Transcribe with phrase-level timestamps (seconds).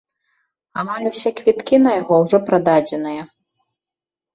[0.83, 3.23] Амаль усе квіткі на яго ўжо прададзеныя.